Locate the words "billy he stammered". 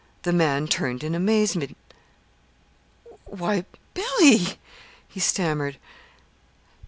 3.93-5.77